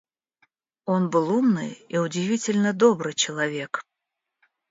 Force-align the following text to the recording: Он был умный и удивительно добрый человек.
Он 0.85 1.11
был 1.11 1.29
умный 1.29 1.73
и 1.87 1.99
удивительно 1.99 2.73
добрый 2.73 3.13
человек. 3.13 3.85